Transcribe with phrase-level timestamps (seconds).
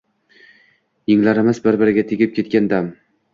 [1.11, 2.91] Yenglarimiz bir-biriga tegib ketgan dam